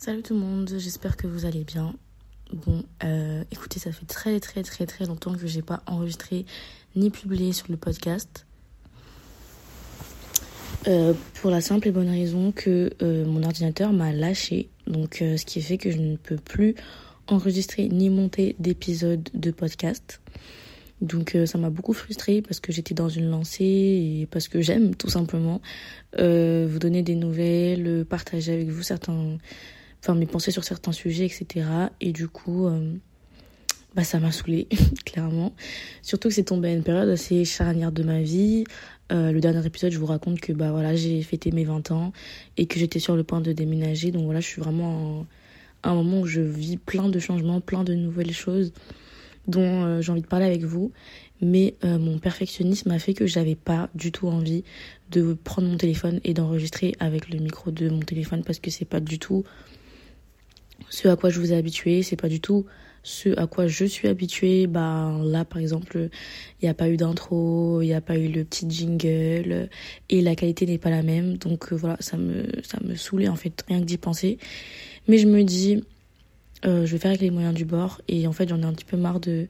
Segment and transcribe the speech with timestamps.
[0.00, 1.92] Salut tout le monde, j'espère que vous allez bien.
[2.52, 6.46] Bon, euh, écoutez, ça fait très très très très longtemps que j'ai pas enregistré
[6.94, 8.46] ni publié sur le podcast.
[10.86, 14.68] Euh, pour la simple et bonne raison que euh, mon ordinateur m'a lâché.
[14.86, 16.76] Donc, ce qui fait que je ne peux plus
[17.26, 20.20] enregistrer ni monter d'épisodes de podcast.
[21.00, 24.94] Donc ça m'a beaucoup frustrée parce que j'étais dans une lancée et parce que j'aime
[24.94, 25.60] tout simplement
[26.16, 29.38] vous donner des nouvelles, partager avec vous certains
[30.02, 31.66] enfin mes pensées sur certains sujets, etc.
[32.00, 32.94] Et du coup, euh,
[33.94, 34.68] bah ça m'a saoulée,
[35.04, 35.54] clairement.
[36.02, 38.64] Surtout que c'est tombé à une période assez charnière de ma vie.
[39.10, 42.12] Euh, le dernier épisode, je vous raconte que bah voilà, j'ai fêté mes 20 ans
[42.56, 44.10] et que j'étais sur le point de déménager.
[44.10, 45.26] Donc voilà, je suis vraiment
[45.82, 48.72] à un moment où je vis plein de changements, plein de nouvelles choses
[49.46, 50.92] dont euh, j'ai envie de parler avec vous.
[51.40, 54.64] Mais mon perfectionnisme a fait que j'avais pas du tout envie
[55.12, 58.84] de prendre mon téléphone et d'enregistrer avec le micro de mon téléphone parce que c'est
[58.84, 59.44] pas du tout
[60.90, 62.66] ce à quoi je vous ai habitué, c'est pas du tout
[63.02, 64.66] ce à quoi je suis habituée.
[64.66, 66.08] Bah là par exemple,
[66.60, 69.68] il n'y a pas eu d'intro, il n'y a pas eu le petit jingle
[70.10, 71.38] et la qualité n'est pas la même.
[71.38, 74.38] Donc euh, voilà, ça me ça me saoulait en fait rien que d'y penser.
[75.08, 75.82] Mais je me dis
[76.66, 78.72] euh, je vais faire avec les moyens du bord et en fait j'en ai un
[78.72, 79.46] petit peu marre de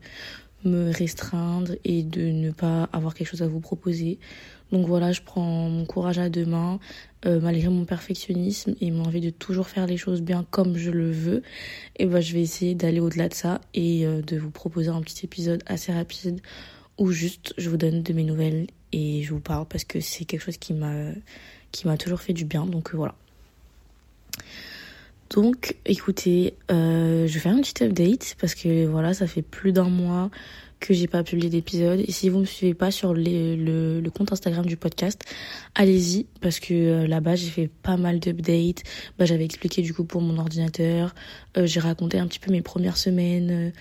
[0.64, 4.18] me restreindre et de ne pas avoir quelque chose à vous proposer.
[4.72, 6.78] Donc voilà, je prends mon courage à deux mains,
[7.26, 10.90] euh, malgré mon perfectionnisme et mon envie de toujours faire les choses bien comme je
[10.90, 11.42] le veux.
[11.96, 15.00] Et ben je vais essayer d'aller au-delà de ça et euh, de vous proposer un
[15.00, 16.40] petit épisode assez rapide
[16.98, 20.24] où juste je vous donne de mes nouvelles et je vous parle parce que c'est
[20.24, 21.12] quelque chose qui m'a
[21.72, 22.66] qui m'a toujours fait du bien.
[22.66, 23.14] Donc euh, voilà.
[25.30, 29.90] Donc, écoutez, je vais faire une petite update parce que voilà, ça fait plus d'un
[29.90, 30.30] mois
[30.80, 32.00] que j'ai pas publié d'épisode.
[32.06, 35.24] Et si vous me suivez pas sur le, compte Instagram du podcast,
[35.74, 38.82] allez-y parce que euh, là-bas j'ai fait pas mal d'updates.
[39.18, 41.14] Bah, j'avais expliqué du coup pour mon ordinateur.
[41.56, 43.72] Euh, j'ai raconté un petit peu mes premières semaines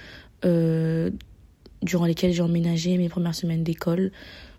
[1.84, 4.12] durant lesquelles j'ai emménagé, mes premières semaines d'école.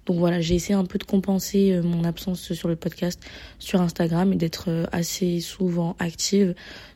[0.09, 3.23] Donc voilà, j'ai essayé un peu de compenser euh, mon absence sur le podcast
[3.59, 6.55] sur Instagram et d'être euh, assez souvent active.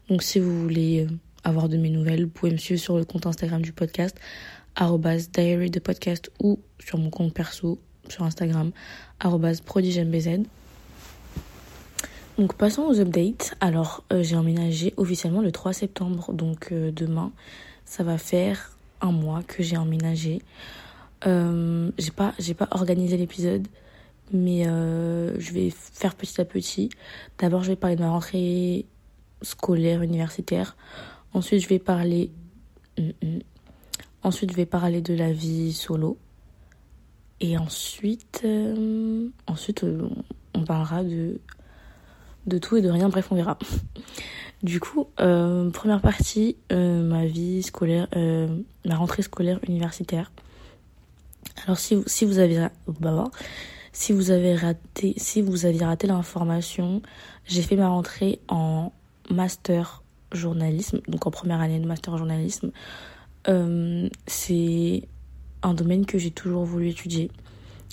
[0.08, 1.10] Donc si vous voulez euh,
[1.44, 4.16] avoir de mes nouvelles, vous pouvez me suivre sur le compte Instagram du podcast,
[5.32, 7.78] diary de podcast ou sur mon compte perso
[8.08, 8.72] sur Instagram,
[9.64, 10.46] prodigembz.
[12.38, 13.54] Donc passons aux updates.
[13.60, 17.32] Alors j'ai emménagé officiellement le 3 septembre, donc demain
[17.84, 20.40] ça va faire un mois que j'ai emménagé.
[21.26, 23.68] Euh, j'ai pas j'ai pas organisé l'épisode
[24.32, 26.90] mais euh, je vais faire petit à petit.
[27.38, 28.86] D'abord, je vais parler de ma rentrée
[29.42, 30.76] scolaire universitaire.
[31.34, 32.30] Ensuite, je vais parler
[32.98, 33.38] mm, mm.
[34.22, 36.18] Ensuite je vais parler de la vie solo.
[37.40, 39.84] Et ensuite euh, ensuite
[40.54, 41.40] on parlera de
[42.46, 43.58] de tout et de rien, bref, on verra.
[44.64, 48.06] Du coup, première partie, ma vie scolaire,
[48.84, 50.30] ma rentrée scolaire universitaire.
[51.64, 53.24] Alors si vous, si vous avez bah,
[53.92, 57.02] si vous avez raté si vous aviez raté l'information,
[57.44, 58.92] j'ai fait ma rentrée en
[59.30, 60.02] master
[60.32, 62.70] journalisme, donc en première année de master journalisme.
[63.48, 65.02] Euh, c'est
[65.62, 67.30] un domaine que j'ai toujours voulu étudier.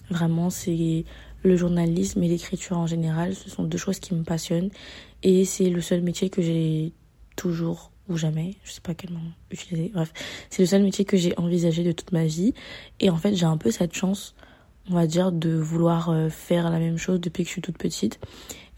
[0.09, 1.05] Vraiment, c'est
[1.43, 4.69] le journalisme et l'écriture en général, ce sont deux choses qui me passionnent
[5.23, 6.91] et c'est le seul métier que j'ai
[7.35, 9.21] toujours ou jamais, je sais pas quel nom
[9.51, 9.91] utiliser.
[9.93, 10.11] Bref,
[10.49, 12.53] c'est le seul métier que j'ai envisagé de toute ma vie.
[12.99, 14.35] Et en fait, j'ai un peu cette chance,
[14.89, 17.77] on va dire, de vouloir euh, faire la même chose depuis que je suis toute
[17.77, 18.19] petite.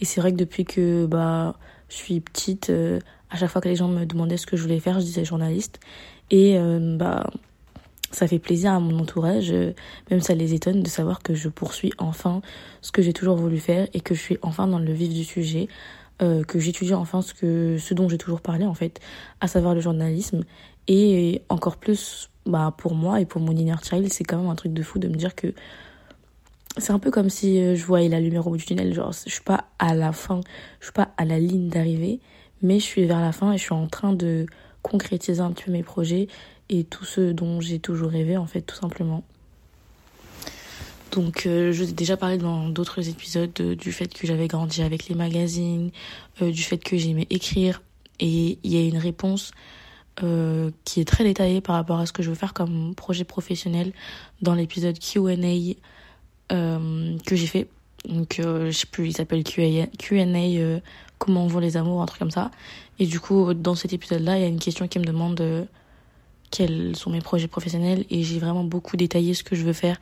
[0.01, 1.55] Et c'est vrai que depuis que bah
[1.88, 2.99] je suis petite, euh,
[3.29, 5.23] à chaque fois que les gens me demandaient ce que je voulais faire, je disais
[5.23, 5.79] journaliste.
[6.31, 7.30] Et euh, bah
[8.12, 9.53] ça fait plaisir à mon entourage,
[10.09, 12.42] même ça les étonne de savoir que je poursuis enfin
[12.81, 15.24] ce que j'ai toujours voulu faire et que je suis enfin dans le vif du
[15.24, 15.69] sujet.
[16.22, 19.00] Euh, que j'étudie enfin ce, dont j'ai toujours parlé en fait,
[19.40, 20.44] à savoir le journalisme.
[20.88, 24.56] Et encore plus bah, pour moi et pour mon inner child, c'est quand même un
[24.56, 25.48] truc de fou de me dire que
[26.78, 28.94] c'est un peu comme si euh, je voyais la lumière au bout du tunnel.
[28.94, 30.42] Genre, je suis pas à la fin,
[30.80, 32.19] je suis pas à la ligne d'arrivée,
[32.62, 34.45] mais je suis vers la fin et je suis en train de
[34.81, 36.28] concrétiser un petit peu mes projets
[36.69, 39.24] et tout ce dont j'ai toujours rêvé en fait, tout simplement.
[41.12, 44.81] Donc euh, je vous ai déjà parlé dans d'autres épisodes du fait que j'avais grandi
[44.81, 45.92] avec les magazines,
[46.42, 47.81] euh, du fait que j'aimais écrire
[48.19, 49.51] et il y a une réponse
[50.24, 53.25] euh, qui est très détaillée par rapport à ce que je veux faire comme projet
[53.25, 53.92] professionnel
[54.42, 55.75] dans l'épisode Q&A
[56.50, 57.68] que j'ai fait.
[58.07, 60.81] Donc je sais plus, il s'appelle Q&A
[61.21, 62.51] comment vont les amours, un truc comme ça.
[63.00, 65.68] Et du coup dans cet épisode là, il y a une question qui me demande
[66.50, 70.00] quels sont mes projets professionnels et j'ai vraiment beaucoup détaillé ce que je veux faire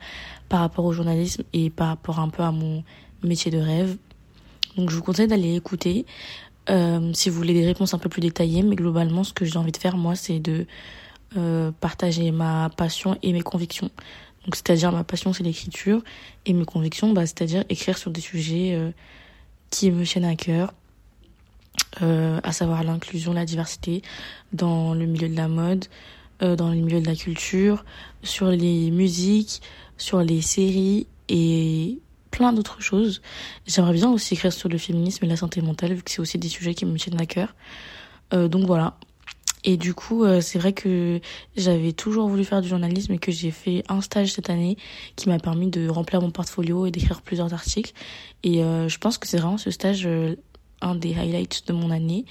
[0.48, 2.82] par rapport au journalisme et par rapport un peu à mon
[3.22, 3.96] métier de rêve.
[4.76, 6.06] Donc je vous conseille d'aller écouter.
[6.68, 9.56] Euh, si vous voulez des réponses un peu plus détaillées, mais globalement, ce que j'ai
[9.56, 10.66] envie de faire, moi, c'est de
[11.36, 13.90] euh, partager ma passion et mes convictions.
[14.44, 16.02] Donc, c'est-à-dire, ma passion, c'est l'écriture,
[16.46, 18.90] et mes convictions, bah, c'est-à-dire écrire sur des sujets euh,
[19.70, 20.72] qui me tiennent à cœur,
[22.02, 24.02] euh, à savoir l'inclusion, la diversité
[24.52, 25.86] dans le milieu de la mode,
[26.42, 27.84] euh, dans le milieu de la culture,
[28.22, 29.60] sur les musiques,
[29.98, 31.98] sur les séries et
[32.30, 33.22] plein d'autres choses.
[33.66, 36.38] J'aimerais bien aussi écrire sur le féminisme et la santé mentale, vu que c'est aussi
[36.38, 37.54] des sujets qui me tiennent à cœur.
[38.32, 38.96] Euh, donc voilà.
[39.64, 41.20] Et du coup, c'est vrai que
[41.54, 44.78] j'avais toujours voulu faire du journalisme et que j'ai fait un stage cette année
[45.16, 47.92] qui m'a permis de remplir mon portfolio et d'écrire plusieurs articles.
[48.42, 50.08] Et je pense que c'est vraiment ce stage
[50.80, 52.24] un des highlights de mon année.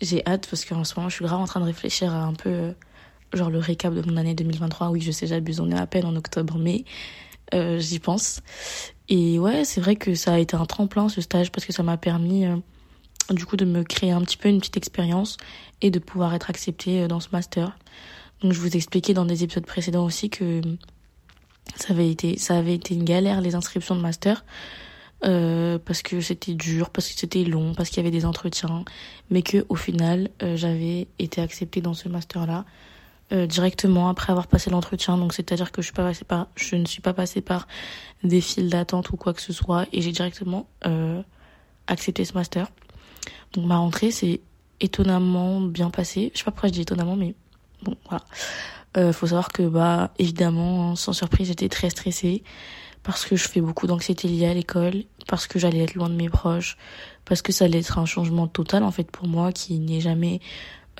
[0.00, 2.34] J'ai hâte parce qu'en ce moment, je suis grave en train de réfléchir à un
[2.34, 2.74] peu
[3.32, 4.90] genre le récap de mon année 2023.
[4.90, 6.84] Oui, je sais, j'abuse, on est à peine en octobre, mais
[7.52, 8.40] j'y pense.
[9.08, 11.82] Et ouais, c'est vrai que ça a été un tremplin ce stage parce que ça
[11.82, 12.46] m'a permis
[13.30, 15.36] du coup de me créer un petit peu une petite expérience
[15.80, 17.76] et de pouvoir être acceptée euh, dans ce master.
[18.42, 20.60] Donc je vous expliquais dans des épisodes précédents aussi que
[21.76, 24.44] ça avait été ça avait été une galère les inscriptions de master
[25.24, 28.84] euh, parce que c'était dur, parce que c'était long, parce qu'il y avait des entretiens,
[29.30, 32.64] mais que au final euh, j'avais été acceptée dans ce master là
[33.32, 35.16] euh, directement après avoir passé l'entretien.
[35.16, 37.68] Donc c'est-à-dire que je suis pas passée par je ne suis pas passée par
[38.24, 41.22] des files d'attente ou quoi que ce soit et j'ai directement euh,
[41.86, 42.68] accepté ce master.
[43.52, 44.40] Donc ma rentrée c'est
[44.80, 46.32] étonnamment bien passé.
[46.34, 47.34] Je sais pas pourquoi je dis étonnamment, mais
[47.82, 48.24] bon, voilà.
[49.12, 52.42] Faut savoir que, bah, évidemment, sans surprise, j'étais très stressée
[53.02, 56.14] parce que je fais beaucoup d'anxiété liée à l'école, parce que j'allais être loin de
[56.14, 56.76] mes proches,
[57.24, 60.40] parce que ça allait être un changement total, en fait, pour moi, qui n'ai jamais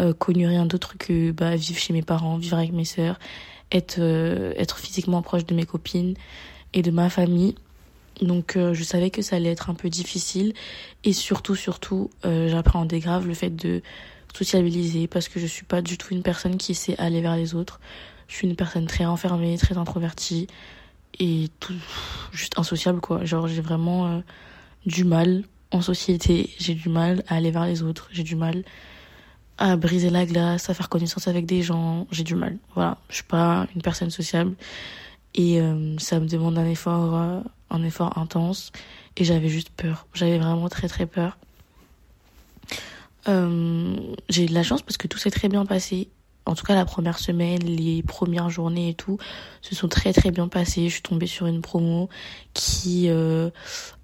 [0.00, 3.18] euh, connu rien d'autre que, bah, vivre chez mes parents, vivre avec mes sœurs,
[3.70, 6.14] être, euh, être physiquement proche de mes copines
[6.72, 7.54] et de ma famille.
[8.20, 10.52] Donc euh, je savais que ça allait être un peu difficile
[11.04, 13.82] et surtout surtout euh, j'appréhendais grave le fait de
[14.34, 17.54] sociabiliser parce que je suis pas du tout une personne qui sait aller vers les
[17.54, 17.80] autres.
[18.28, 20.46] Je suis une personne très enfermée, très introvertie
[21.22, 21.74] et tout
[22.32, 23.24] juste insociable quoi.
[23.24, 24.20] Genre j'ai vraiment euh,
[24.84, 28.64] du mal en société, j'ai du mal à aller vers les autres, j'ai du mal
[29.56, 32.58] à briser la glace, à faire connaissance avec des gens, j'ai du mal.
[32.74, 34.54] Voilà, je suis pas une personne sociable.
[35.34, 37.40] Et euh, ça me demande un effort euh,
[37.70, 38.72] un effort intense.
[39.16, 40.06] Et j'avais juste peur.
[40.14, 41.38] J'avais vraiment très très peur.
[43.26, 46.08] J'ai eu de la chance parce que tout s'est très bien passé
[46.46, 49.18] en tout cas la première semaine les premières journées et tout
[49.60, 50.88] se sont très très bien passées.
[50.88, 52.08] Je suis tombée sur une promo
[52.54, 53.50] qui euh,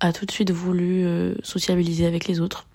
[0.00, 2.66] a tout de suite voulu euh, sociabiliser avec les autres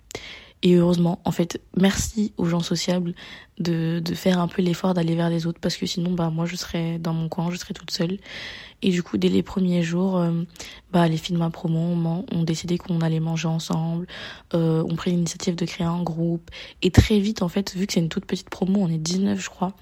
[0.64, 3.14] et heureusement, en fait, merci aux gens sociables
[3.58, 6.56] de, faire un peu l'effort d'aller vers les autres parce que sinon, bah, moi, je
[6.56, 8.16] serais dans mon coin, je serais toute seule.
[8.80, 10.42] Et du coup, dès les premiers jours, euh,
[10.90, 14.06] bah, les films à promo ont, ont décidé qu'on allait manger ensemble.
[14.54, 16.50] Euh, on pris l'initiative de créer un groupe.
[16.80, 19.38] Et très vite, en fait, vu que c'est une toute petite promo, on est 19,
[19.38, 19.74] je crois.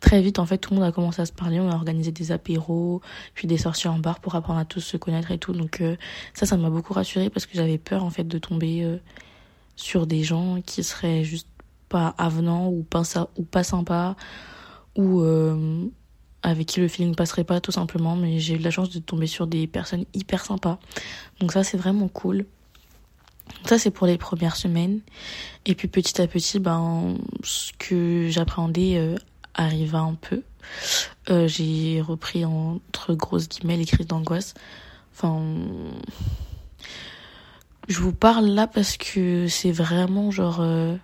[0.00, 1.60] Très vite, en fait, tout le monde a commencé à se parler.
[1.60, 3.02] On a organisé des apéros,
[3.34, 5.52] puis des sorties en bar pour apprendre à tous se connaître et tout.
[5.52, 5.94] Donc, euh,
[6.32, 8.96] ça, ça m'a beaucoup rassurée parce que j'avais peur, en fait, de tomber euh,
[9.76, 11.48] sur des gens qui seraient juste
[11.88, 13.02] pas avenants ou pas,
[13.36, 14.16] ou pas sympas
[14.96, 15.86] ou euh,
[16.42, 18.16] avec qui le feeling passerait pas tout simplement.
[18.16, 20.78] Mais j'ai eu la chance de tomber sur des personnes hyper sympas.
[21.40, 22.46] Donc ça c'est vraiment cool.
[23.66, 25.00] Ça c'est pour les premières semaines.
[25.66, 29.16] Et puis petit à petit ben ce que j'appréhendais euh,
[29.54, 30.42] arriva un peu.
[31.30, 34.54] Euh, j'ai repris entre grosses guillemets les crises d'angoisse.
[35.14, 35.42] Enfin
[37.88, 40.96] je vous parle là parce que c'est vraiment genre euh,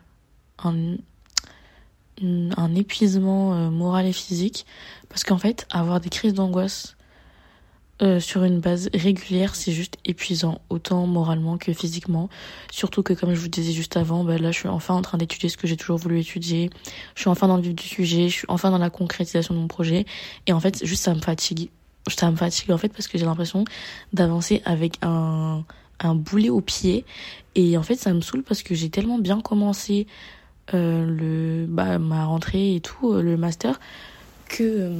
[0.62, 0.96] un,
[2.22, 4.66] un épuisement euh, moral et physique.
[5.08, 6.96] Parce qu'en fait, avoir des crises d'angoisse
[8.02, 12.30] euh, sur une base régulière, c'est juste épuisant, autant moralement que physiquement.
[12.70, 15.18] Surtout que, comme je vous disais juste avant, bah là, je suis enfin en train
[15.18, 16.70] d'étudier ce que j'ai toujours voulu étudier.
[17.14, 19.60] Je suis enfin dans le vif du sujet, je suis enfin dans la concrétisation de
[19.60, 20.06] mon projet.
[20.46, 21.70] Et en fait, juste ça me fatigue.
[22.08, 23.64] Ça me fatigue en fait parce que j'ai l'impression
[24.14, 25.64] d'avancer avec un
[26.00, 27.04] un boulet au pied.
[27.54, 30.06] Et en fait, ça me saoule parce que j'ai tellement bien commencé
[30.74, 33.80] euh, le, bah, ma rentrée et tout, euh, le master,
[34.48, 34.98] que, euh,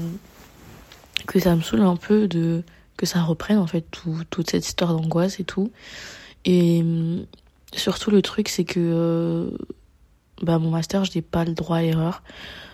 [1.26, 2.62] que ça me saoule un peu de
[2.97, 5.73] que ça reprenne en fait tout, toute cette histoire d'angoisse et tout.
[6.45, 6.85] Et
[7.75, 9.57] surtout le truc, c'est que
[10.42, 12.23] bah, mon master, je n'ai pas le droit à l'erreur.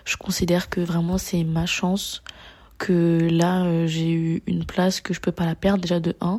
[0.05, 2.25] Je considère que vraiment c'est ma chance
[2.79, 6.15] que là euh, j'ai eu une place que je peux pas la perdre déjà de
[6.21, 6.39] 1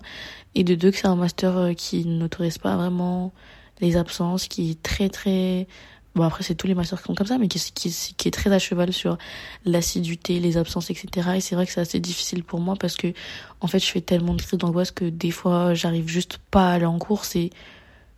[0.55, 3.33] et de 2 que c'est un master euh, qui n'autorise pas vraiment
[3.81, 5.67] les absences qui est très très
[6.15, 8.31] bon après c'est tous les masters qui sont comme ça mais qui, qui, qui est
[8.31, 9.17] très à cheval sur
[9.65, 13.13] l'assiduité les absences etc et c'est vrai que c'est assez difficile pour moi parce que
[13.61, 16.73] en fait je fais tellement de crises d'angoisse que des fois j'arrive juste pas à
[16.73, 17.25] aller en cours.
[17.25, 17.49] C'est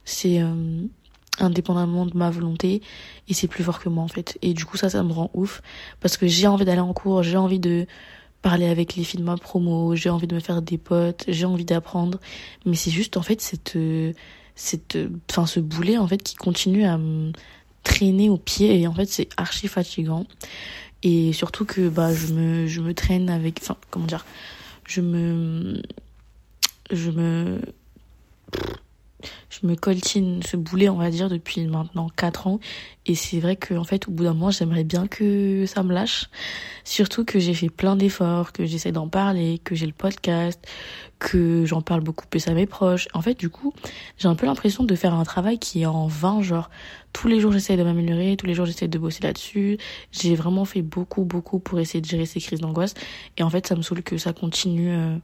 [0.06, 0.86] c'est euh,
[1.40, 2.82] indépendamment de ma volonté
[3.28, 4.38] et c'est plus fort que moi en fait.
[4.42, 5.62] Et du coup ça ça me rend ouf
[6.00, 7.86] parce que j'ai envie d'aller en cours j'ai envie de
[8.42, 11.46] parler avec les filles de ma promo j'ai envie de me faire des potes j'ai
[11.46, 12.20] envie d'apprendre.
[12.66, 13.78] Mais c'est juste en fait cette
[14.56, 14.98] cette
[15.30, 17.32] enfin ce boulet en fait qui continue à me
[17.84, 20.26] traîner au pied et en fait c'est archi fatigant.
[21.02, 24.26] Et surtout que bah je me je me traîne avec enfin comment dire
[24.86, 25.82] je me
[26.92, 27.62] je me
[29.50, 32.60] je me coltine ce boulet, on va dire, depuis maintenant 4 ans.
[33.06, 36.30] Et c'est vrai qu'en fait, au bout d'un moment, j'aimerais bien que ça me lâche.
[36.84, 40.64] Surtout que j'ai fait plein d'efforts, que j'essaie d'en parler, que j'ai le podcast,
[41.18, 43.08] que j'en parle beaucoup plus à mes proches.
[43.14, 43.74] En fait, du coup,
[44.18, 46.70] j'ai un peu l'impression de faire un travail qui est en vain, genre,
[47.12, 49.78] tous les jours j'essaie de m'améliorer, tous les jours j'essaie de bosser là-dessus.
[50.12, 52.94] J'ai vraiment fait beaucoup, beaucoup pour essayer de gérer ces crises d'angoisse.
[53.38, 55.18] Et en fait, ça me saoule que ça continue euh,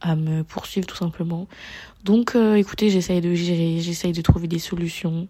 [0.00, 1.48] à me poursuivre tout simplement.
[2.04, 5.26] Donc euh, écoutez, j'essaye de gérer, j'essaye de trouver des solutions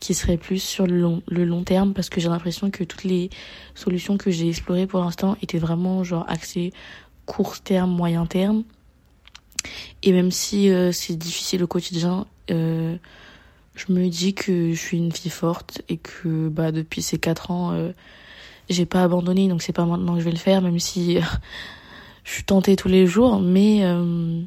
[0.00, 3.04] qui seraient plus sur le long, le long terme parce que j'ai l'impression que toutes
[3.04, 3.30] les
[3.74, 6.72] solutions que j'ai explorées pour l'instant étaient vraiment genre axées
[7.26, 8.64] court terme, moyen terme.
[10.02, 12.96] Et même si euh, c'est difficile au quotidien, euh,
[13.74, 17.50] je me dis que je suis une fille forte et que bah depuis ces quatre
[17.50, 17.92] ans, euh,
[18.70, 21.18] j'ai pas abandonné, donc c'est pas maintenant que je vais le faire, même si
[22.28, 24.42] je suis tentée tous les jours, mais euh,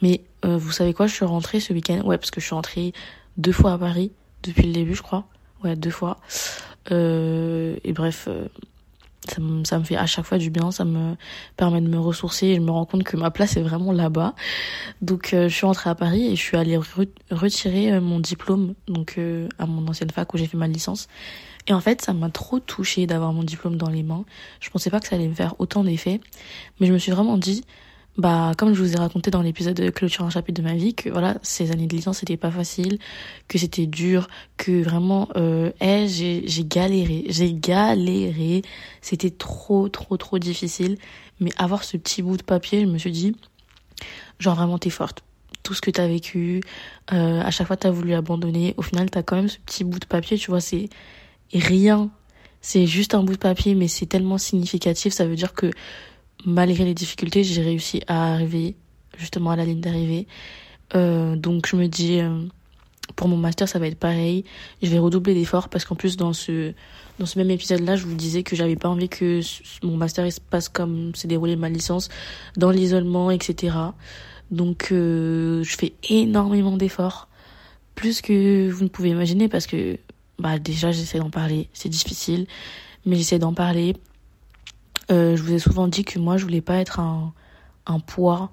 [0.00, 2.54] mais euh, vous savez quoi, je suis rentrée ce week-end, ouais, parce que je suis
[2.54, 2.94] rentrée
[3.36, 4.10] deux fois à Paris
[4.42, 5.26] depuis le début, je crois,
[5.62, 6.16] ouais, deux fois.
[6.90, 8.26] Euh, et bref,
[9.28, 11.14] ça me, ça me fait à chaque fois du bien, ça me
[11.58, 14.34] permet de me ressourcer et je me rends compte que ma place est vraiment là-bas.
[15.02, 16.78] Donc je suis rentrée à Paris et je suis allée
[17.30, 19.20] retirer mon diplôme donc
[19.58, 21.06] à mon ancienne fac où j'ai fait ma licence.
[21.68, 24.24] Et en fait, ça m'a trop touchée d'avoir mon diplôme dans les mains.
[24.60, 26.20] Je pensais pas que ça allait me faire autant d'effet,
[26.80, 27.64] mais je me suis vraiment dit,
[28.18, 30.94] bah comme je vous ai raconté dans l'épisode de clôture un chapitre de ma vie,
[30.94, 32.98] que voilà, ces années de licence c'était pas facile,
[33.48, 38.62] que c'était dur, que vraiment, euh, j'ai j'ai galéré, j'ai galéré,
[39.00, 40.98] c'était trop trop trop difficile.
[41.40, 43.34] Mais avoir ce petit bout de papier, je me suis dit,
[44.38, 45.22] genre vraiment t'es forte
[45.62, 46.60] tout ce que t'as vécu,
[47.12, 50.00] euh, à chaque fois t'as voulu abandonner, au final t'as quand même ce petit bout
[50.00, 50.88] de papier, tu vois, c'est
[51.58, 52.10] rien.
[52.60, 55.12] C'est juste un bout de papier, mais c'est tellement significatif.
[55.12, 55.70] Ça veut dire que
[56.44, 58.76] malgré les difficultés, j'ai réussi à arriver
[59.18, 60.26] justement à la ligne d'arrivée.
[60.94, 62.46] Euh, donc je me dis, euh,
[63.16, 64.44] pour mon master, ça va être pareil.
[64.82, 66.72] Je vais redoubler d'efforts parce qu'en plus, dans ce,
[67.18, 69.40] dans ce même épisode-là, je vous disais que j'avais pas envie que
[69.82, 72.08] mon master se passe comme s'est déroulé ma licence,
[72.56, 73.76] dans l'isolement, etc.
[74.50, 77.28] Donc euh, je fais énormément d'efforts.
[77.94, 79.98] Plus que vous ne pouvez imaginer parce que
[80.38, 81.68] bah déjà j'essaie d'en parler.
[81.72, 82.46] C'est difficile,
[83.06, 83.96] mais j'essaie d'en parler.
[85.10, 87.32] Euh, je vous ai souvent dit que moi je voulais pas être un,
[87.86, 88.50] un poids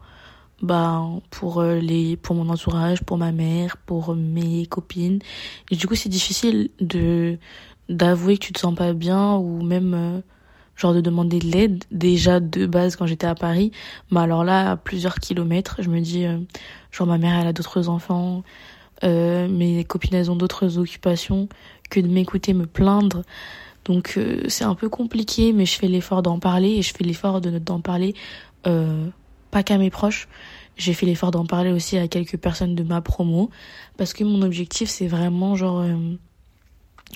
[0.62, 5.20] bah pour euh, les pour mon entourage, pour ma mère, pour mes copines.
[5.72, 7.38] Et du coup c'est difficile de
[7.90, 10.22] d'avouer que tu te sens pas bien ou même euh,
[10.76, 13.72] genre de demander de l'aide déjà de base quand j'étais à Paris
[14.12, 16.26] mais alors là à plusieurs kilomètres je me dis
[16.92, 18.44] genre ma mère elle a d'autres enfants
[19.04, 21.48] euh, mes copines elles ont d'autres occupations
[21.90, 23.24] que de m'écouter me plaindre.
[23.86, 27.04] Donc euh, c'est un peu compliqué, mais je fais l'effort d'en parler et je fais
[27.04, 28.14] l'effort de d'en parler
[28.68, 29.08] euh,
[29.52, 30.28] pas qu'à mes proches.
[30.78, 33.50] J'ai fait l'effort d'en parler aussi à quelques personnes de ma promo
[33.98, 35.96] parce que mon objectif c'est vraiment genre euh,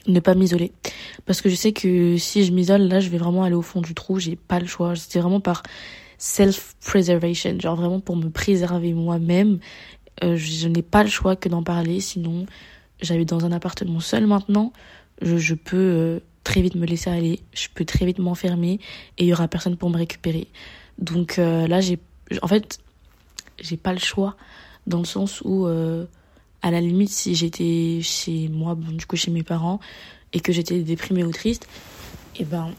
[0.08, 0.74] ne pas m'isoler
[1.26, 3.80] parce que je sais que si je m'isole là je vais vraiment aller au fond
[3.80, 5.64] du trou j'ai pas le choix c'est vraiment par
[6.18, 9.60] self preservation genre vraiment pour me préserver moi-même
[10.24, 12.46] euh, je n'ai pas le choix que d'en parler, sinon
[13.02, 14.72] j'habite dans un appartement seul maintenant,
[15.22, 18.80] je, je peux euh, très vite me laisser aller, je peux très vite m'enfermer
[19.18, 20.48] et il y aura personne pour me récupérer.
[21.00, 22.00] Donc euh, là, j'ai,
[22.42, 22.80] en fait,
[23.60, 24.36] j'ai pas le choix
[24.88, 29.32] dans le sens où, à la limite, si j'étais chez moi, bon, du coup chez
[29.32, 29.80] mes parents,
[30.34, 31.68] et que j'étais déprimée ou triste,
[32.36, 32.72] et eh ben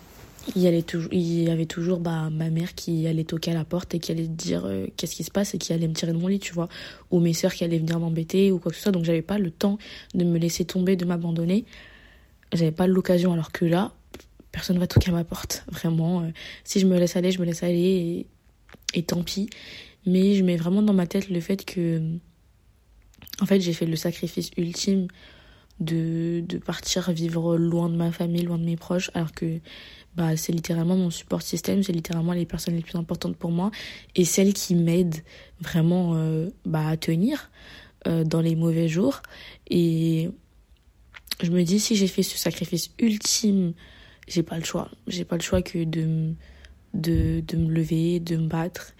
[0.56, 3.64] il y, toujours, il y avait toujours bah, ma mère qui allait toquer à la
[3.64, 6.12] porte et qui allait dire euh, qu'est-ce qui se passe et qui allait me tirer
[6.12, 6.68] de mon lit, tu vois.
[7.10, 8.92] Ou mes sœurs qui allaient venir m'embêter ou quoi que ce soit.
[8.92, 9.78] Donc j'avais pas le temps
[10.14, 11.64] de me laisser tomber, de m'abandonner.
[12.52, 13.92] J'avais pas l'occasion alors que là,
[14.52, 15.64] personne va toquer à ma porte.
[15.72, 16.30] Vraiment, euh,
[16.62, 18.26] si je me laisse aller, je me laisse aller
[18.92, 19.48] et tant pis.
[20.06, 22.02] Mais je mets vraiment dans ma tête le fait que,
[23.40, 25.08] en fait, j'ai fait le sacrifice ultime
[25.80, 29.60] de, de partir vivre loin de ma famille, loin de mes proches, alors que
[30.14, 33.70] bah, c'est littéralement mon support système, c'est littéralement les personnes les plus importantes pour moi
[34.14, 35.22] et celles qui m'aident
[35.60, 37.50] vraiment euh, bah, à tenir
[38.06, 39.22] euh, dans les mauvais jours.
[39.68, 40.30] Et
[41.42, 43.72] je me dis, si j'ai fait ce sacrifice ultime,
[44.28, 44.90] j'ai pas le choix.
[45.08, 46.34] J'ai pas le choix que de,
[46.94, 48.92] de, de me lever, de me battre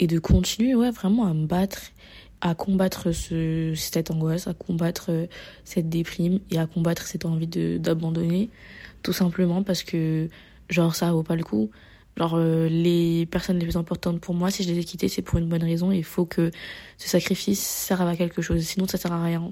[0.00, 1.92] et de continuer, ouais, vraiment à me battre
[2.40, 5.10] à combattre ce, cette angoisse, à combattre
[5.64, 8.50] cette déprime et à combattre cette envie d'abandonner,
[9.02, 10.28] tout simplement parce que
[10.68, 11.70] genre ça vaut pas le coup.
[12.16, 15.38] Genre les personnes les plus importantes pour moi, si je les ai quittées, c'est pour
[15.38, 15.92] une bonne raison.
[15.92, 16.50] Il faut que
[16.96, 19.50] ce sacrifice serve à quelque chose, sinon ça sert à rien.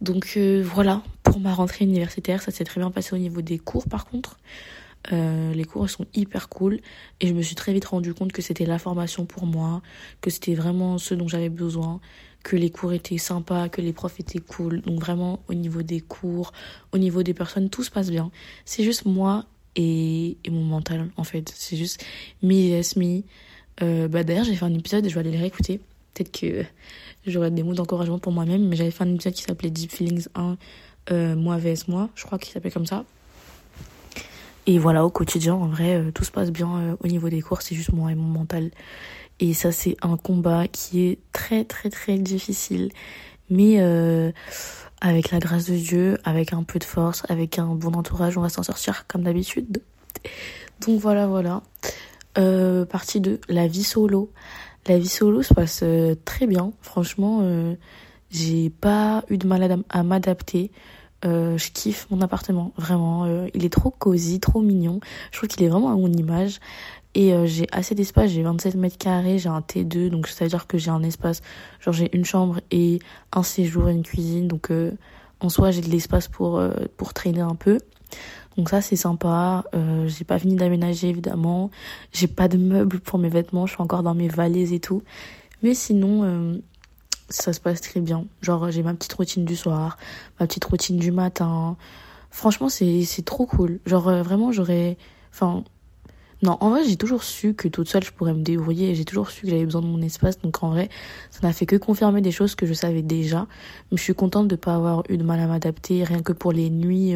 [0.00, 3.88] Donc voilà pour ma rentrée universitaire, ça s'est très bien passé au niveau des cours
[3.88, 4.38] par contre.
[5.12, 6.80] Euh, les cours sont hyper cool
[7.20, 9.82] et je me suis très vite rendu compte que c'était la formation pour moi,
[10.20, 12.00] que c'était vraiment ce dont j'avais besoin,
[12.42, 14.80] que les cours étaient sympas, que les profs étaient cool.
[14.82, 16.52] Donc vraiment au niveau des cours,
[16.92, 18.30] au niveau des personnes, tout se passe bien.
[18.64, 19.44] C'est juste moi
[19.76, 21.52] et, mon mental en fait.
[21.54, 22.04] C'est juste
[22.42, 23.22] me yes me.
[23.82, 25.80] Euh, bah d'ailleurs j'ai fait un épisode et je vais aller le réécouter.
[26.14, 26.64] Peut-être que
[27.26, 30.28] j'aurai des mots d'encouragement pour moi-même, mais j'avais fait un épisode qui s'appelait Deep Feelings
[30.34, 30.56] 1,
[31.12, 33.04] euh, moi vs moi, je crois qu'il s'appelait comme ça.
[34.66, 37.40] Et voilà, au quotidien, en vrai, euh, tout se passe bien euh, au niveau des
[37.40, 38.70] cours, c'est juste moi et mon mental.
[39.38, 42.90] Et ça, c'est un combat qui est très, très, très difficile.
[43.48, 44.32] Mais euh,
[45.00, 48.40] avec la grâce de Dieu, avec un peu de force, avec un bon entourage, on
[48.40, 49.82] va s'en sortir comme d'habitude.
[50.86, 51.62] Donc voilà, voilà.
[52.86, 54.30] Partie 2, la vie solo.
[54.88, 55.84] La vie solo se passe
[56.24, 56.72] très bien.
[56.82, 57.42] Franchement,
[58.30, 60.70] j'ai pas eu de mal à m'adapter.
[61.24, 63.24] Euh, je kiffe mon appartement, vraiment.
[63.24, 65.00] Euh, il est trop cosy, trop mignon.
[65.32, 66.60] Je trouve qu'il est vraiment à mon image.
[67.14, 70.76] Et euh, j'ai assez d'espace, j'ai 27 mètres carrés, j'ai un T2, donc c'est-à-dire que
[70.76, 71.40] j'ai un espace,
[71.80, 72.98] genre j'ai une chambre et
[73.32, 74.48] un séjour et une cuisine.
[74.48, 74.70] Donc
[75.40, 76.62] en soi, j'ai de l'espace pour,
[76.98, 77.78] pour traîner un peu.
[78.58, 79.64] Donc ça, c'est sympa.
[80.06, 81.70] j'ai pas fini d'aménager, évidemment.
[82.12, 85.02] J'ai pas de meubles pour mes vêtements, je suis encore dans mes valises et tout.
[85.62, 86.60] Mais sinon,
[87.28, 88.26] ça se passe très bien.
[88.42, 89.98] Genre, j'ai ma petite routine du soir,
[90.40, 91.76] ma petite routine du matin.
[92.30, 93.80] Franchement, c'est, trop cool.
[93.86, 94.96] Genre, euh, vraiment, j'aurais.
[95.32, 95.64] Enfin.
[96.42, 98.94] Non, en vrai, j'ai toujours su que toute seule, je pourrais me débrouiller.
[98.94, 100.38] J'ai toujours su que j'avais besoin de mon espace.
[100.38, 100.90] Donc, en vrai,
[101.30, 103.46] ça n'a fait que confirmer des choses que je savais déjà.
[103.90, 106.32] Mais je suis contente de ne pas avoir eu de mal à m'adapter, rien que
[106.32, 107.14] pour les nuits.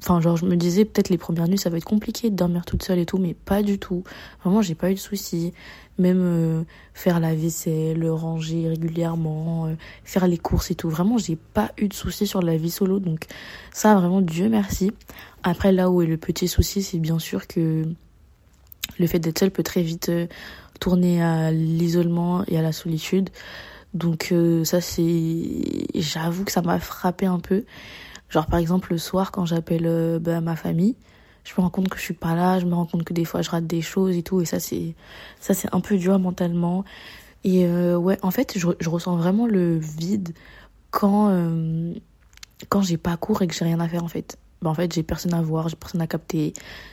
[0.00, 2.36] Euh, enfin, genre, je me disais, peut-être les premières nuits, ça va être compliqué de
[2.36, 4.04] dormir toute seule et tout, mais pas du tout.
[4.42, 5.52] Vraiment, j'ai pas eu de soucis
[6.00, 10.88] même euh, faire la vaisselle, ranger régulièrement, euh, faire les courses et tout.
[10.88, 13.26] Vraiment, j'ai pas eu de soucis sur la vie solo, donc
[13.72, 14.92] ça, vraiment, Dieu merci.
[15.42, 17.84] Après, là où est le petit souci, c'est bien sûr que
[18.98, 20.26] le fait d'être seule peut très vite euh,
[20.80, 23.30] tourner à l'isolement et à la solitude.
[23.92, 25.08] Donc ça, c'est...
[25.96, 27.64] J'avoue que ça m'a frappé un peu.
[28.30, 30.96] Genre, par exemple, le soir, quand j'appelle bah, ma famille,
[31.44, 33.24] je me rends compte que je suis pas là, je me rends compte que des
[33.24, 34.94] fois je rate des choses et tout, et ça c'est
[35.40, 36.84] ça c'est un peu dur mentalement.
[37.44, 40.34] Et euh, ouais, en fait, je, je, ressens vraiment le vide
[40.90, 41.94] quand euh,
[42.68, 44.38] quand j'ai pas cours et que j'ai rien à faire en fait.
[44.62, 46.52] Bah, en fait, j'ai personne à voir, j'ai personne à capter,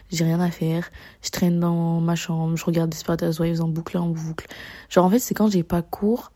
[0.10, 0.90] j'ai rien à faire.
[1.22, 4.48] Je traîne dans ma chambre, je regarde Desperate Housewives en boucle en boucle.
[4.90, 6.32] Genre en fait, c'est quand j'ai pas cours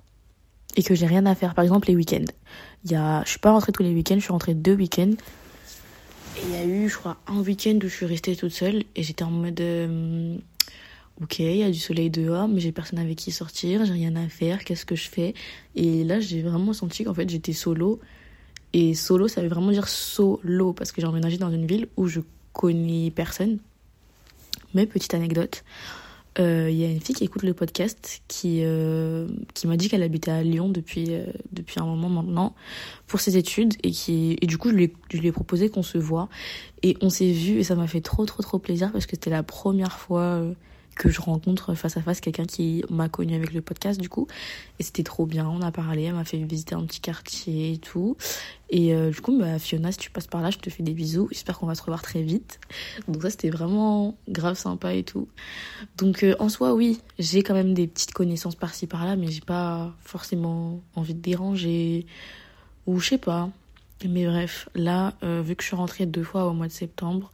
[0.75, 1.55] et que j'ai rien à faire.
[1.55, 2.25] Par exemple, les week-ends.
[2.85, 5.13] Il y a, je suis pas rentrée tous les week-ends, je suis rentrée deux week-ends.
[6.37, 8.83] Et il y a eu, je crois, un week-end où je suis restée toute seule
[8.95, 10.37] et j'étais en mode euh,
[11.21, 14.15] ok, il y a du soleil dehors, mais j'ai personne avec qui sortir, j'ai rien
[14.15, 15.33] à faire, qu'est-ce que je fais?
[15.75, 17.99] Et là, j'ai vraiment senti qu'en fait, j'étais solo.
[18.73, 22.07] Et solo, ça veut vraiment dire solo parce que j'ai emménagé dans une ville où
[22.07, 22.21] je
[22.53, 23.59] connais personne.
[24.73, 25.63] Mais petite anecdote,
[26.37, 29.89] il euh, y a une fille qui écoute le podcast qui, euh, qui m'a dit
[29.89, 32.55] qu'elle habitait à Lyon depuis, euh, depuis un moment maintenant
[33.07, 35.83] pour ses études et, qui, et du coup je lui, ai, je lui proposé qu'on
[35.83, 36.29] se voit.
[36.83, 39.29] Et on s'est vu et ça m'a fait trop trop trop plaisir parce que c'était
[39.29, 40.41] la première fois
[40.95, 44.27] que je rencontre face à face quelqu'un qui m'a connu avec le podcast du coup.
[44.79, 47.77] Et c'était trop bien on a parlé elle m'a fait visiter un petit quartier et
[47.77, 48.17] tout.
[48.69, 50.93] Et euh, du coup bah, Fiona si tu passes par là je te fais des
[50.93, 51.27] bisous.
[51.31, 52.59] J'espère qu'on va se revoir très vite.
[53.07, 55.27] Donc ça c'était vraiment grave sympa et tout.
[55.97, 59.41] Donc euh, en soi oui j'ai quand même des petites connaissances par-ci par-là mais j'ai
[59.41, 62.05] pas forcément envie de déranger
[62.85, 63.49] ou je sais pas.
[64.07, 67.31] Mais bref là euh, vu que je suis rentrée deux fois au mois de septembre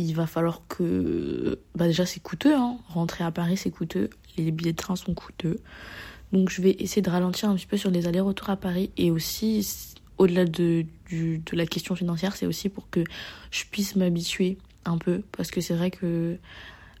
[0.00, 1.58] il va falloir que...
[1.74, 2.78] Bah déjà c'est coûteux, hein.
[2.88, 5.58] rentrer à Paris c'est coûteux, les billets de train sont coûteux.
[6.32, 9.10] Donc je vais essayer de ralentir un petit peu sur les allers-retours à Paris et
[9.10, 13.04] aussi au-delà de, de la question financière, c'est aussi pour que
[13.50, 16.36] je puisse m'habituer un peu parce que c'est vrai que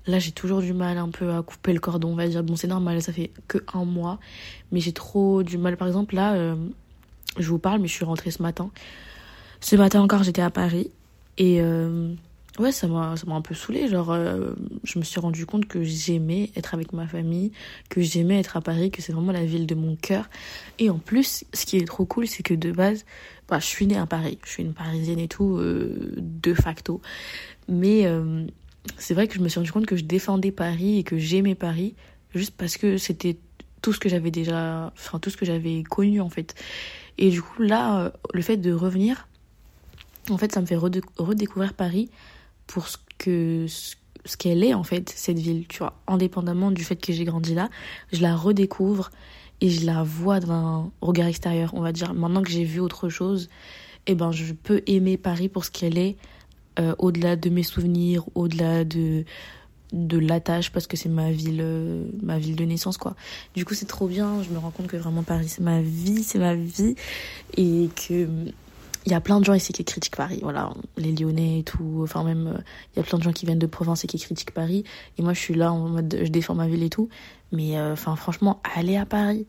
[0.06, 2.42] là j'ai toujours du mal un peu à couper le cordon, on va dire.
[2.42, 4.18] Bon c'est normal, ça fait que un mois,
[4.72, 5.76] mais j'ai trop du mal.
[5.76, 6.56] Par exemple là, euh,
[7.38, 8.70] je vous parle, mais je suis rentrée ce matin.
[9.60, 10.90] Ce matin encore j'étais à Paris
[11.36, 11.60] et...
[11.60, 12.14] Euh,
[12.58, 13.88] ouais, ça m'a, ça m'a un peu saoulé.
[13.88, 14.52] Genre, euh,
[14.84, 17.52] je me suis rendu compte que j'aimais être avec ma famille,
[17.88, 20.28] que j'aimais être à Paris, que c'est vraiment la ville de mon cœur.
[20.78, 23.04] Et en plus, ce qui est trop cool, c'est que de base,
[23.48, 24.38] bah, je suis née à Paris.
[24.44, 27.00] Je suis une parisienne et tout, euh, de facto.
[27.68, 28.46] Mais euh,
[28.96, 31.54] c'est vrai que je me suis rendu compte que je défendais Paris et que j'aimais
[31.54, 31.94] Paris
[32.34, 33.38] juste parce que c'était
[33.82, 36.54] tout ce que j'avais déjà, enfin tout ce que j'avais connu en fait.
[37.16, 39.28] Et du coup là, euh, le fait de revenir,
[40.30, 42.10] en fait, ça me fait redécouvrir Paris
[42.68, 43.66] pour ce que
[44.24, 47.54] ce qu'elle est en fait cette ville, tu vois, indépendamment du fait que j'ai grandi
[47.54, 47.68] là,
[48.12, 49.10] je la redécouvre
[49.60, 52.14] et je la vois d'un regard extérieur, on va dire.
[52.14, 53.48] Maintenant que j'ai vu autre chose,
[54.06, 56.16] eh ben je peux aimer Paris pour ce qu'elle est,
[56.78, 59.24] euh, au-delà de mes souvenirs, au-delà de
[59.94, 63.16] de l'attache parce que c'est ma ville euh, ma ville de naissance quoi.
[63.54, 66.22] Du coup, c'est trop bien, je me rends compte que vraiment Paris c'est ma vie,
[66.22, 66.94] c'est ma vie
[67.56, 68.28] et que
[69.08, 72.00] il y a plein de gens ici qui critiquent Paris, voilà, les Lyonnais et tout,
[72.02, 72.60] enfin même euh,
[72.94, 74.84] il y a plein de gens qui viennent de province et qui critiquent Paris
[75.16, 77.08] et moi je suis là en mode je défends ma ville et tout,
[77.52, 79.46] mais enfin franchement, aller à Paris,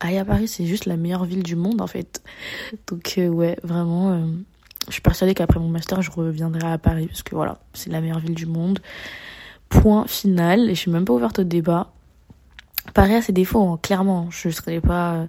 [0.00, 2.22] aller à Paris, c'est juste la meilleure ville du monde en fait.
[2.88, 4.26] Donc ouais, vraiment
[4.88, 8.00] je suis persuadée qu'après mon master, je reviendrai à Paris parce que voilà, c'est la
[8.00, 8.80] meilleure ville du monde.
[9.68, 11.92] Point final, et je suis même pas ouverte au débat.
[12.94, 14.28] Paris a ses défauts, hein, clairement.
[14.30, 15.28] Je serais pas,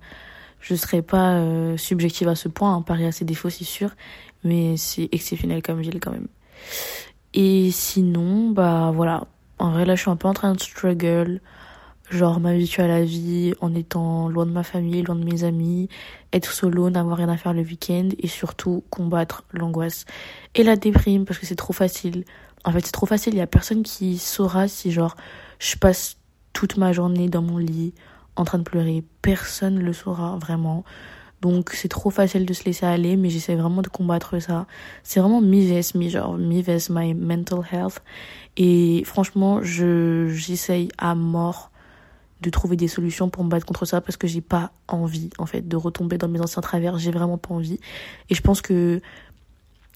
[0.63, 2.73] je serais pas euh, subjective à ce point.
[2.73, 2.81] Hein.
[2.81, 3.91] Paris a ses défauts, c'est sûr,
[4.43, 6.27] mais c'est exceptionnel comme ville quand même.
[7.33, 9.27] Et sinon, bah voilà.
[9.59, 11.41] En vrai, là, je suis un peu en train de struggle
[12.09, 15.89] genre m'habituer à la vie en étant loin de ma famille, loin de mes amis,
[16.31, 20.05] être solo, n'avoir rien à faire le week-end et surtout combattre l'angoisse
[20.53, 22.23] et la déprime parce que c'est trop facile.
[22.65, 25.15] En fait, c'est trop facile, il y a personne qui saura si genre
[25.59, 26.17] je passe
[26.53, 27.93] toute ma journée dans mon lit
[28.35, 30.83] en train de pleurer, personne le saura vraiment.
[31.41, 34.65] Donc c'est trop facile de se laisser aller, mais j'essaie vraiment de combattre ça.
[35.03, 38.01] C'est vraiment mi vs mi genre mi vs my mental health.
[38.55, 41.71] Et franchement, je j'essaye à mort
[42.43, 45.45] de trouver des solutions pour me battre contre ça parce que j'ai pas envie en
[45.45, 47.79] fait de retomber dans mes anciens travers, j'ai vraiment pas envie
[48.29, 49.01] et je pense que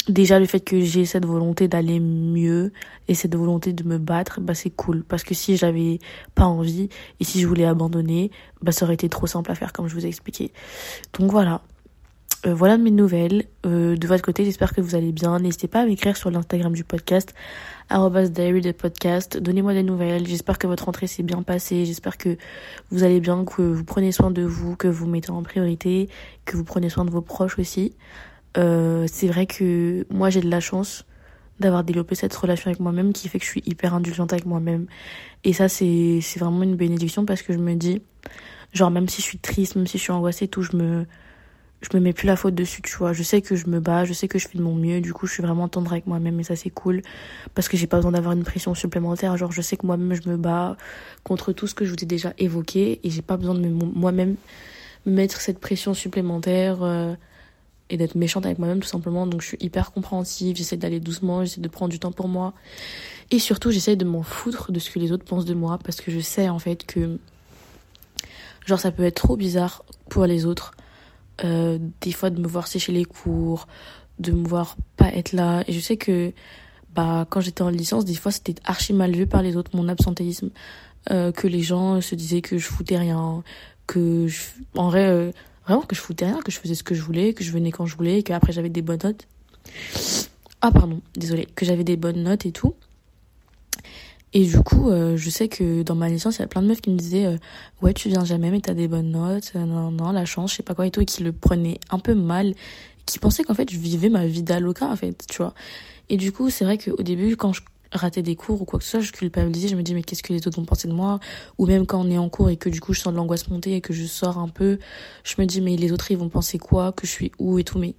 [0.08, 2.72] déjà le fait que j'ai cette volonté d'aller mieux
[3.08, 6.00] et cette volonté de me battre, bah c'est cool parce que si j'avais
[6.36, 6.90] pas envie
[7.20, 9.96] et si je voulais abandonner, bah ça aurait été trop simple à faire comme je
[9.96, 10.52] vous ai expliqué.
[11.18, 11.62] Donc voilà.
[12.46, 13.46] Euh, voilà mes nouvelles.
[13.66, 15.40] Euh, de votre côté, j'espère que vous allez bien.
[15.40, 17.34] N'hésitez pas à m'écrire sur l'Instagram du podcast,
[17.90, 19.38] diary de podcast.
[19.38, 20.28] Donnez-moi des nouvelles.
[20.28, 21.86] J'espère que votre rentrée s'est bien passée.
[21.86, 22.38] J'espère que
[22.92, 26.10] vous allez bien, que vous prenez soin de vous, que vous mettez en priorité,
[26.46, 27.96] que vous prenez soin de vos proches aussi.
[28.58, 31.06] Euh, c'est vrai que moi j'ai de la chance
[31.60, 34.88] d'avoir développé cette relation avec moi-même qui fait que je suis hyper indulgente avec moi-même.
[35.44, 38.02] Et ça c'est vraiment une bénédiction parce que je me dis
[38.74, 41.06] genre même si je suis triste, même si je suis angoissée tout, je me
[41.82, 43.14] je me mets plus la faute dessus, tu vois.
[43.14, 45.14] Je sais que je me bats, je sais que je fais de mon mieux, du
[45.14, 47.02] coup, je suis vraiment tendre avec moi-même et ça c'est cool
[47.54, 49.38] parce que j'ai pas besoin d'avoir une pression supplémentaire.
[49.38, 50.76] Genre, je sais que moi-même je me bats
[51.24, 54.36] contre tout ce que je vous ai déjà évoqué et j'ai pas besoin de moi-même
[55.06, 57.16] mettre cette pression supplémentaire euh,
[57.90, 59.28] et d'être méchante avec moi-même tout simplement.
[59.28, 62.54] Donc, je suis hyper compréhensive, j'essaie d'aller doucement, j'essaie de prendre du temps pour moi
[63.30, 66.00] et surtout, j'essaie de m'en foutre de ce que les autres pensent de moi parce
[66.00, 67.20] que je sais en fait que
[68.66, 70.72] genre ça peut être trop bizarre pour les autres
[71.44, 73.68] euh, des fois de me voir sécher les cours,
[74.20, 75.64] de me voir pas être là.
[75.68, 76.32] Et je sais que
[76.94, 79.88] bah quand j'étais en licence, des fois c'était archi mal vu par les autres mon
[79.90, 80.50] absentéisme,
[81.12, 83.44] euh, que les gens se disaient que je foutais rien,
[83.88, 84.42] que je,
[84.76, 85.32] en vrai euh,
[85.68, 87.72] vraiment que je foutais rien, que je faisais ce que je voulais, que je venais
[87.72, 89.28] quand je voulais, que après j'avais des bonnes notes.
[90.62, 92.74] Ah pardon, désolé, que j'avais des bonnes notes et tout.
[94.34, 96.68] Et du coup, euh, je sais que dans ma licence, il y a plein de
[96.68, 97.38] meufs qui me disaient euh,
[97.82, 100.58] ouais, tu viens jamais mais t'as des bonnes notes, euh, non non, la chance, je
[100.58, 102.54] sais pas quoi et tout et qui le prenaient un peu mal,
[103.06, 105.54] qui pensaient qu'en fait, je vivais ma vie d'aloca en fait, tu vois.
[106.10, 108.86] Et du coup, c'est vrai qu'au début quand je ratais des cours ou quoi que
[108.86, 110.94] ce soit, je culpabilisais, je me dis mais qu'est-ce que les autres vont penser de
[110.94, 111.20] moi?
[111.58, 113.48] Ou même quand on est en cours et que du coup, je sens de l'angoisse
[113.50, 114.80] monter et que je sors un peu,
[115.24, 117.64] je me dis mais les autres ils vont penser quoi, que je suis où et
[117.64, 117.96] tout mais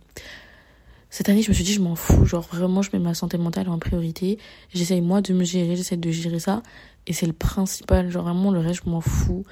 [1.10, 2.26] cette année, je me suis dit, je m'en fous.
[2.26, 4.38] Genre, vraiment, je mets ma santé mentale en priorité.
[4.74, 5.74] J'essaye, moi, de me gérer.
[5.74, 6.62] J'essaie de gérer ça.
[7.06, 8.10] Et c'est le principal.
[8.10, 9.44] Genre, vraiment, le reste, je m'en fous.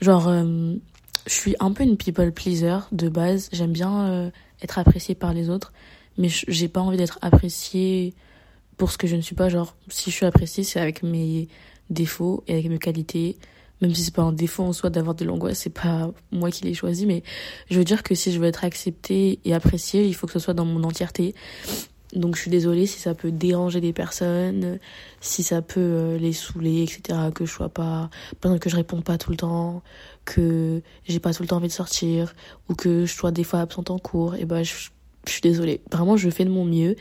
[0.00, 0.74] Genre, euh,
[1.26, 3.48] je suis un peu une people pleaser de base.
[3.52, 5.72] J'aime bien euh, être appréciée par les autres.
[6.18, 8.14] Mais j'ai pas envie d'être appréciée
[8.76, 9.48] pour ce que je ne suis pas.
[9.48, 11.48] Genre, si je suis appréciée, c'est avec mes
[11.90, 13.36] défauts et avec mes qualités
[13.82, 16.64] même si c'est pas un défaut en soi d'avoir de l'angoisse, c'est pas moi qui
[16.64, 17.24] l'ai choisi, mais
[17.68, 20.38] je veux dire que si je veux être acceptée et appréciée, il faut que ce
[20.38, 21.34] soit dans mon entièreté.
[22.14, 24.78] Donc je suis désolée si ça peut déranger des personnes,
[25.20, 27.18] si ça peut euh, les saouler, etc.
[27.34, 29.82] Que je sois pas, par que je réponds pas tout le temps,
[30.24, 32.34] que j'ai pas tout le temps envie de sortir,
[32.68, 34.90] ou que je sois des fois absente en cours, et ben je,
[35.30, 35.80] suis désolée.
[35.90, 36.96] Vraiment je fais de mon mieux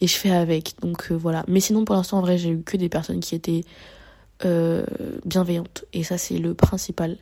[0.00, 0.74] et je fais avec.
[0.80, 1.44] Donc euh, voilà.
[1.48, 3.62] Mais sinon pour l'instant en vrai j'ai eu que des personnes qui étaient
[4.44, 4.84] euh,
[5.24, 5.84] bienveillante.
[5.92, 7.16] Et ça, c'est le principal.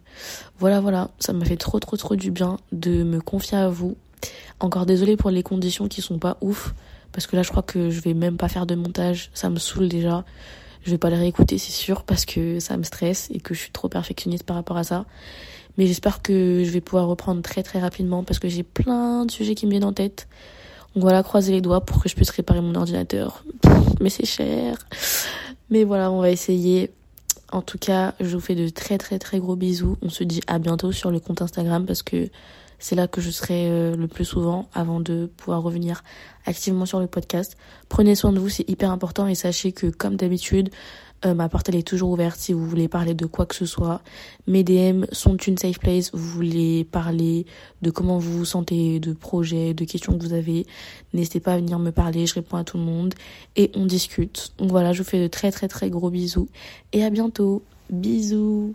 [0.59, 3.97] Voilà, voilà, ça m'a fait trop, trop, trop du bien de me confier à vous.
[4.59, 6.75] Encore désolé pour les conditions qui sont pas ouf.
[7.13, 9.31] Parce que là, je crois que je vais même pas faire de montage.
[9.35, 10.25] Ça me saoule déjà.
[10.83, 13.61] Je vais pas les réécouter, c'est sûr, parce que ça me stresse et que je
[13.61, 15.05] suis trop perfectionniste par rapport à ça.
[15.81, 19.31] Mais j'espère que je vais pouvoir reprendre très très rapidement parce que j'ai plein de
[19.31, 20.29] sujets qui me viennent en tête.
[20.95, 23.43] Donc voilà, croiser les doigts pour que je puisse réparer mon ordinateur.
[23.99, 24.77] mais c'est cher.
[25.71, 26.91] Mais voilà, on va essayer.
[27.51, 29.97] En tout cas, je vous fais de très très très gros bisous.
[30.03, 32.29] On se dit à bientôt sur le compte Instagram parce que
[32.79, 36.03] c'est là que je serai euh, le plus souvent avant de pouvoir revenir
[36.45, 37.57] activement sur le podcast.
[37.89, 40.69] Prenez soin de vous, c'est hyper important et sachez que comme d'habitude,
[41.25, 43.67] euh, ma porte elle est toujours ouverte si vous voulez parler de quoi que ce
[43.67, 44.01] soit.
[44.47, 46.11] Mes DM sont une safe place.
[46.15, 47.47] Vous voulez parler
[47.83, 50.67] de comment vous vous sentez, de projets, de questions que vous avez.
[51.13, 52.27] N'hésitez pas à venir me parler.
[52.27, 53.15] Je réponds à tout le monde
[53.57, 54.53] et on discute.
[54.59, 56.49] Donc voilà, je vous fais de très très très gros bisous
[56.93, 57.63] et à bientôt.
[57.91, 58.73] Bisous.